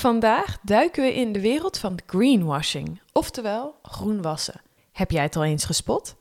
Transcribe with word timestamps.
Vandaag 0.00 0.58
duiken 0.62 1.02
we 1.02 1.14
in 1.14 1.32
de 1.32 1.40
wereld 1.40 1.78
van 1.78 1.98
greenwashing, 2.06 3.00
oftewel 3.12 3.78
groenwassen. 3.82 4.60
Heb 4.92 5.10
jij 5.10 5.22
het 5.22 5.36
al 5.36 5.44
eens 5.44 5.64
gespot? 5.64 6.16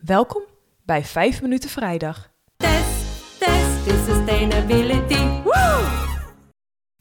Welkom 0.00 0.42
bij 0.82 1.04
5 1.04 1.42
minuten 1.42 1.70
vrijdag. 1.70 2.30
Test, 2.56 3.38
test 3.38 3.86
is 3.86 4.04
sustainability. 4.04 5.42
Woo! 5.42 5.84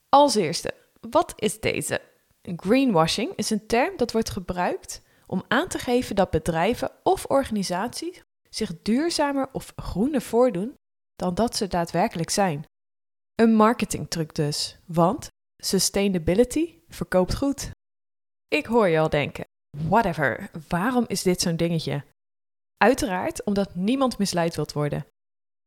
Als 0.09 0.35
eerste, 0.35 0.73
wat 1.09 1.33
is 1.35 1.59
deze? 1.59 2.01
Greenwashing 2.41 3.35
is 3.35 3.49
een 3.49 3.67
term 3.67 3.97
dat 3.97 4.11
wordt 4.11 4.29
gebruikt 4.29 5.01
om 5.27 5.43
aan 5.47 5.67
te 5.67 5.77
geven 5.77 6.15
dat 6.15 6.29
bedrijven 6.29 6.91
of 7.03 7.25
organisaties 7.25 8.23
zich 8.49 8.81
duurzamer 8.81 9.49
of 9.51 9.73
groener 9.75 10.21
voordoen 10.21 10.75
dan 11.15 11.33
dat 11.33 11.55
ze 11.55 11.67
daadwerkelijk 11.67 12.29
zijn. 12.29 12.65
Een 13.35 13.55
marketingtruc 13.55 14.35
dus, 14.35 14.77
want 14.85 15.31
sustainability 15.65 16.73
verkoopt 16.87 17.35
goed. 17.35 17.71
Ik 18.47 18.65
hoor 18.65 18.87
je 18.87 18.99
al 18.99 19.09
denken, 19.09 19.45
whatever, 19.77 20.49
waarom 20.67 21.05
is 21.07 21.21
dit 21.21 21.41
zo'n 21.41 21.55
dingetje? 21.55 22.03
Uiteraard 22.77 23.43
omdat 23.43 23.75
niemand 23.75 24.17
misleid 24.17 24.55
wilt 24.55 24.73
worden. 24.73 25.05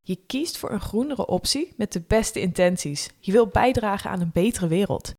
Je 0.00 0.16
kiest 0.26 0.56
voor 0.56 0.70
een 0.70 0.80
groenere 0.80 1.26
optie 1.26 1.74
met 1.76 1.92
de 1.92 2.00
beste 2.00 2.40
intenties. 2.40 3.10
Je 3.18 3.32
wilt 3.32 3.52
bijdragen 3.52 4.10
aan 4.10 4.20
een 4.20 4.30
betere 4.32 4.68
wereld. 4.68 5.14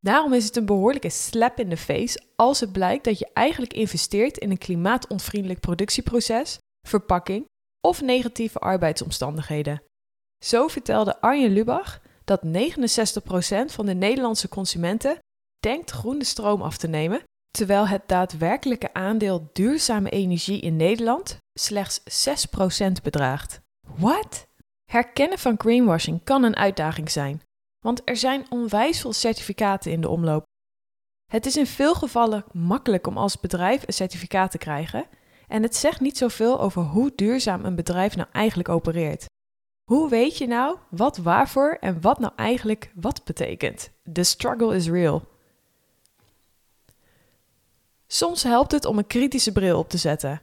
Daarom 0.00 0.32
is 0.32 0.44
het 0.44 0.56
een 0.56 0.66
behoorlijke 0.66 1.10
slap 1.10 1.58
in 1.58 1.68
de 1.68 1.76
face 1.76 2.20
als 2.36 2.60
het 2.60 2.72
blijkt 2.72 3.04
dat 3.04 3.18
je 3.18 3.30
eigenlijk 3.32 3.72
investeert 3.72 4.38
in 4.38 4.50
een 4.50 4.58
klimaatonvriendelijk 4.58 5.60
productieproces, 5.60 6.58
verpakking 6.88 7.46
of 7.80 8.00
negatieve 8.00 8.58
arbeidsomstandigheden. 8.58 9.82
Zo 10.44 10.68
vertelde 10.68 11.20
Arjen 11.20 11.52
Lubach 11.52 12.00
dat 12.28 12.44
69% 12.44 13.72
van 13.72 13.86
de 13.86 13.94
Nederlandse 13.94 14.48
consumenten 14.48 15.18
denkt 15.58 15.90
groene 15.90 16.24
stroom 16.24 16.62
af 16.62 16.76
te 16.76 16.88
nemen, 16.88 17.22
terwijl 17.50 17.88
het 17.88 18.02
daadwerkelijke 18.06 18.94
aandeel 18.94 19.50
duurzame 19.52 20.10
energie 20.10 20.60
in 20.60 20.76
Nederland 20.76 21.36
slechts 21.58 22.00
6% 22.88 22.92
bedraagt. 23.02 23.60
What? 23.96 24.46
Herkennen 24.90 25.38
van 25.38 25.54
greenwashing 25.58 26.24
kan 26.24 26.42
een 26.42 26.56
uitdaging 26.56 27.10
zijn, 27.10 27.42
want 27.84 28.02
er 28.04 28.16
zijn 28.16 28.46
onwijs 28.50 29.00
veel 29.00 29.12
certificaten 29.12 29.92
in 29.92 30.00
de 30.00 30.08
omloop. 30.08 30.42
Het 31.32 31.46
is 31.46 31.56
in 31.56 31.66
veel 31.66 31.94
gevallen 31.94 32.44
makkelijk 32.52 33.06
om 33.06 33.16
als 33.16 33.40
bedrijf 33.40 33.82
een 33.86 33.92
certificaat 33.92 34.50
te 34.50 34.58
krijgen 34.58 35.06
en 35.46 35.62
het 35.62 35.76
zegt 35.76 36.00
niet 36.00 36.18
zoveel 36.18 36.60
over 36.60 36.82
hoe 36.82 37.12
duurzaam 37.14 37.64
een 37.64 37.74
bedrijf 37.74 38.16
nou 38.16 38.28
eigenlijk 38.32 38.68
opereert. 38.68 39.26
Hoe 39.88 40.08
weet 40.08 40.38
je 40.38 40.46
nou 40.46 40.76
wat 40.88 41.16
waarvoor 41.16 41.76
en 41.80 42.00
wat 42.00 42.18
nou 42.18 42.32
eigenlijk 42.36 42.90
wat 42.94 43.24
betekent? 43.24 43.90
The 44.12 44.22
struggle 44.22 44.76
is 44.76 44.88
real. 44.88 45.22
Soms 48.06 48.42
helpt 48.42 48.72
het 48.72 48.84
om 48.84 48.98
een 48.98 49.06
kritische 49.06 49.52
bril 49.52 49.78
op 49.78 49.88
te 49.88 49.96
zetten. 49.96 50.42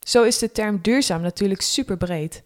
Zo 0.00 0.22
is 0.22 0.38
de 0.38 0.52
term 0.52 0.78
duurzaam 0.82 1.20
natuurlijk 1.20 1.60
super 1.60 1.96
breed. 1.96 2.42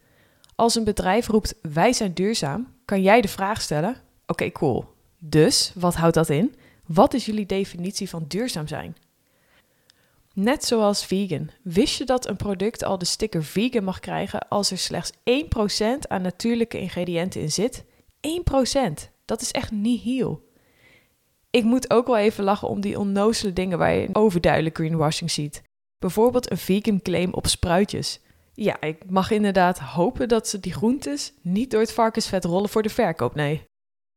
Als 0.55 0.75
een 0.75 0.85
bedrijf 0.85 1.27
roept 1.27 1.55
wij 1.63 1.93
zijn 1.93 2.15
duurzaam, 2.15 2.75
kan 2.85 3.03
jij 3.03 3.21
de 3.21 3.29
vraag 3.29 3.61
stellen: 3.61 3.97
oké, 4.27 4.53
cool. 4.53 4.85
Dus 5.19 5.73
wat 5.75 5.95
houdt 5.95 6.15
dat 6.15 6.29
in? 6.29 6.55
Wat 6.87 7.15
is 7.15 7.27
jullie 7.27 7.47
definitie 7.47 8.09
van 8.09 8.25
duurzaam 8.29 8.67
zijn? 8.67 8.97
Net 10.41 10.65
zoals 10.65 11.07
vegan. 11.07 11.51
Wist 11.63 11.99
je 11.99 12.05
dat 12.05 12.29
een 12.29 12.37
product 12.37 12.85
al 12.85 12.99
de 12.99 13.05
sticker 13.05 13.45
vegan 13.45 13.85
mag 13.85 14.01
krijgen 14.01 14.49
als 14.49 14.71
er 14.71 14.79
slechts 14.79 15.13
1% 15.13 16.09
aan 16.09 16.23
natuurlijke 16.23 16.79
ingrediënten 16.79 17.41
in 17.41 17.53
zit? 17.53 17.85
1%. 17.85 19.11
Dat 19.25 19.41
is 19.41 19.51
echt 19.51 19.71
niet 19.71 20.03
heel. 20.03 20.49
Ik 21.51 21.65
moet 21.65 21.91
ook 21.91 22.07
wel 22.07 22.17
even 22.17 22.45
lachen 22.45 22.69
om 22.69 22.81
die 22.81 22.99
onnozele 22.99 23.53
dingen 23.53 23.79
waar 23.79 23.93
je 23.93 24.09
overduidelijk 24.13 24.77
greenwashing 24.77 25.31
ziet. 25.31 25.63
Bijvoorbeeld 25.99 26.51
een 26.51 26.59
vegan 26.59 27.03
claim 27.03 27.35
op 27.35 27.47
spruitjes. 27.47 28.21
Ja, 28.55 28.81
ik 28.81 29.11
mag 29.11 29.31
inderdaad 29.31 29.79
hopen 29.79 30.29
dat 30.29 30.49
ze 30.49 30.61
die 30.61 30.73
groentes 30.73 31.33
niet 31.43 31.71
door 31.71 31.81
het 31.81 31.93
varkensvet 31.93 32.45
rollen 32.45 32.69
voor 32.69 32.83
de 32.83 32.89
verkoop, 32.89 33.35
nee. 33.35 33.65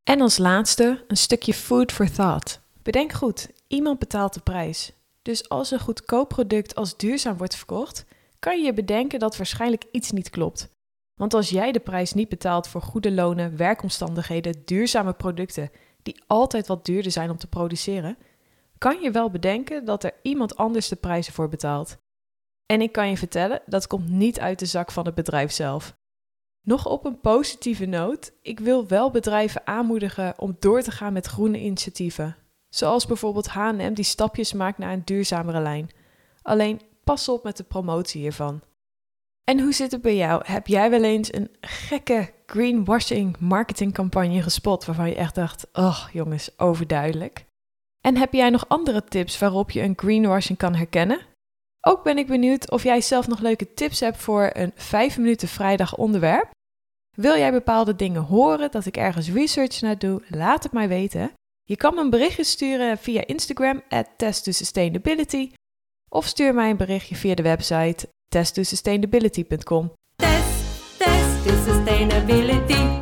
En 0.04 0.22
als 0.22 0.38
laatste 0.38 1.04
een 1.08 1.18
stukje 1.18 1.54
food 1.54 1.92
for 1.92 2.12
thought. 2.12 2.62
Bedenk 2.82 3.12
goed, 3.12 3.50
iemand 3.68 4.00
betaalt 4.00 4.34
de 4.34 4.40
prijs. 4.40 4.94
Dus 5.22 5.50
als 5.50 5.72
een 5.72 5.80
goedkoop 5.80 6.30
product 6.30 6.76
als 6.76 6.98
duurzaam 6.98 7.38
wordt 7.38 7.56
verkocht, 7.56 8.06
kan 8.40 8.62
je 8.62 8.74
bedenken 8.74 9.20
dat 9.20 9.38
waarschijnlijk 9.38 9.86
iets 9.92 10.12
niet 10.12 10.30
klopt. 10.30 10.70
Want 11.20 11.34
als 11.34 11.50
jij 11.50 11.72
de 11.72 11.80
prijs 11.80 12.14
niet 12.14 12.30
betaalt 12.30 12.68
voor 12.68 12.82
goede 12.82 13.12
lonen, 13.12 13.58
werkomstandigheden, 13.58 14.62
duurzame 14.66 15.14
producten 15.14 15.72
die 16.04 16.24
altijd 16.28 16.68
wat 16.68 16.86
duurder 16.86 17.12
zijn 17.12 17.30
om 17.30 17.38
te 17.38 17.48
produceren, 17.48 18.18
kan 18.78 19.02
je 19.02 19.12
wel 19.12 19.30
bedenken 19.30 19.86
dat 19.86 20.04
er 20.04 20.14
iemand 20.22 20.56
anders 20.56 20.88
de 20.88 20.96
prijzen 20.96 21.34
voor 21.34 21.50
betaalt. 21.50 21.98
En 22.66 22.82
ik 22.82 22.92
kan 22.92 23.10
je 23.10 23.18
vertellen, 23.18 23.62
dat 23.66 23.88
komt 23.88 24.10
niet 24.10 24.40
uit 24.40 24.60
de 24.60 24.66
zak 24.66 24.92
van 24.92 25.06
het 25.06 25.16
bedrijf 25.16 25.52
zelf. 25.52 25.96
Nog 26.62 26.86
op 26.88 27.06
een 27.06 27.20
positieve 27.20 27.86
noot, 27.86 28.32
ik 28.42 28.60
wil 28.60 28.88
wel 28.88 29.12
bedrijven 29.12 29.68
aanmoedigen 29.68 30.40
om 30.40 30.56
door 30.60 30.82
te 30.82 30.92
gaan 30.92 31.14
met 31.14 31.26
groene 31.26 31.60
initiatieven. 31.60 32.36
Zoals 32.74 33.06
bijvoorbeeld 33.06 33.48
H&M 33.48 33.94
die 33.94 34.04
stapjes 34.04 34.54
maakt 34.54 34.78
naar 34.78 34.94
een 34.94 35.06
duurzamere 35.06 35.60
lijn. 35.60 35.90
Alleen 36.42 36.82
pas 37.04 37.30
op 37.30 37.44
met 37.44 37.58
de 37.58 37.64
promotie 37.64 38.22
hiervan. 38.22 38.62
En 39.44 39.60
hoe 39.60 39.74
zit 39.74 39.92
het 39.92 40.02
bij 40.02 40.16
jou? 40.16 40.42
Heb 40.46 40.68
jij 40.68 40.90
wel 40.90 41.04
eens 41.04 41.34
een 41.34 41.50
gekke 41.62 42.34
greenwashing 42.46 43.40
marketingcampagne 43.40 44.42
gespot 44.42 44.86
waarvan 44.86 45.10
je 45.10 45.16
echt 45.16 45.36
dacht: 45.36 45.68
"Oh, 45.74 46.08
jongens, 46.14 46.60
overduidelijk." 46.60 47.46
En 48.02 48.18
heb 48.18 48.34
jij 48.34 48.50
nog 48.50 48.68
andere 48.68 49.04
tips 49.04 49.40
waarop 49.40 49.72
je 49.72 49.82
een 49.82 49.94
greenwashing 49.96 50.58
kan 50.58 50.76
herkennen? 50.76 51.22
Ook 51.82 52.04
ben 52.04 52.18
ik 52.18 52.28
benieuwd 52.28 52.72
of 52.72 52.84
jij 52.84 53.02
zelf 53.02 53.28
nog 53.28 53.40
leuke 53.40 53.74
tips 53.74 54.00
hebt 54.00 54.18
voor 54.18 54.50
een 54.54 54.72
5 54.76 55.18
minuten 55.18 55.48
vrijdag 55.48 55.96
onderwerp. 55.98 56.50
Wil 57.18 57.38
jij 57.38 57.52
bepaalde 57.52 57.96
dingen 57.96 58.22
horen, 58.22 58.72
dat 58.72 58.86
ik 58.86 58.98
ergens 58.98 59.30
research 59.30 59.82
naar 59.82 59.98
doe? 59.98 60.24
Laat 60.28 60.64
het 60.64 60.72
mij 60.72 60.88
weten. 60.88 61.32
Je 61.72 61.78
kan 61.78 61.96
me 61.96 62.02
een 62.02 62.10
berichtje 62.10 62.44
sturen 62.44 62.98
via 62.98 63.24
Instagram 63.26 63.82
at 63.90 64.08
test2sustainability 64.08 65.52
of 66.10 66.26
stuur 66.26 66.54
mij 66.54 66.70
een 66.70 66.78
berichtje 66.78 67.16
via 67.16 67.36
de 67.36 67.44
website 67.44 68.10
test2sustainability.com. 68.36 69.94
Test, 70.16 70.98
test 70.98 71.46
is 71.46 71.64
sustainability. 71.64 73.01